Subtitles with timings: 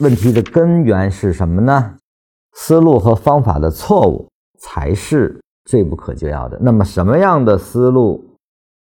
[0.00, 1.94] 问题的根源是什么呢？
[2.54, 4.26] 思路和方法的错误
[4.58, 6.58] 才是最不可救药的。
[6.58, 8.24] 那么，什么样的思路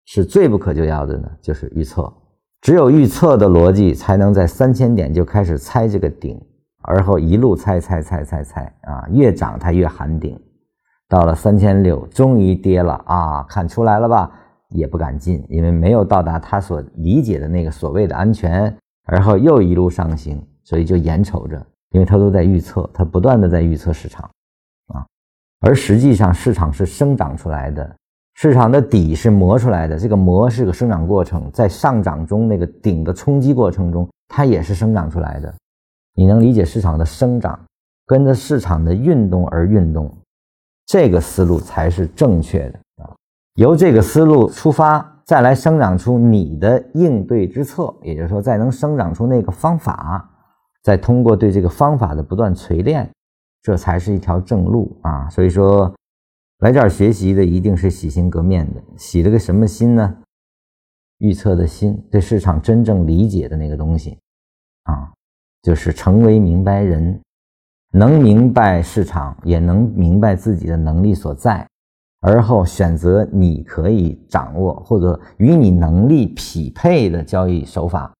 [0.06, 1.30] 是最不可救药的呢？
[1.40, 2.12] 就是预测。
[2.60, 6.36] 只有预测的逻辑，才能在三千点就开始猜这个顶，
[6.82, 10.36] 而后一路猜猜猜猜猜啊，越涨它越含顶。
[11.08, 13.44] 到了三千六，终于跌了啊！
[13.48, 14.28] 看出来了吧？
[14.70, 21.56] 也不敢进，因为没有到达他所理解的那个所谓的安全，而后又一路上行，所以就眼瞅着，
[21.90, 24.28] 因为他都在预测，他不断的在预测市场，
[24.88, 25.06] 啊，
[25.60, 27.94] 而实际上市场是生长出来的，
[28.34, 35.54] 市场的底是磨出来的，这个磨是个生长过程，在上涨中那个顶的冲击过程中，它也是生长出来的。
[36.16, 37.58] 你能理解市场的生长，
[38.06, 40.12] 跟着市场的运动而运动。
[40.86, 43.08] 这个思路才是正确的啊！
[43.54, 50.30] 由这个思路出发，再来生长出你的应对之策，也就是说，再能生长出那个方法，
[50.84, 53.10] 再通过对这个方法的不断锤炼，
[53.62, 55.28] 这才是一条正路啊！
[55.30, 55.92] 所以说，
[56.58, 60.16] 来这儿学习的一定是洗心革面的，洗了个什么心呢？
[61.18, 64.18] 预测的心，对市场真正理解的那个东西
[64.82, 65.10] 啊，
[65.62, 67.18] 就是成为明白人。
[67.90, 71.66] 能明白市场，也能明白自己的能力所在，
[72.20, 78.12] 而后选择你可以掌握或者与你能力匹配的交易手法，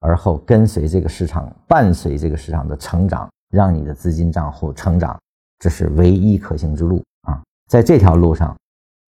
[0.00, 5.18] 而后跟随这个市场，伴随这个市场的成长，让你的资金账户成长，
[5.58, 7.42] 这是唯一可行之路啊！
[7.68, 8.56] 在这条路上，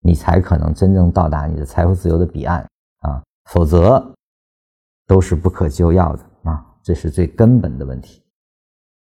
[0.02, 2.66] 你才可能真正到达你的财富自由的彼岸
[3.02, 3.22] 啊！
[3.46, 4.14] 否则，
[5.06, 6.66] 都是不可救药的啊！
[6.82, 8.22] 这是最根本的问题。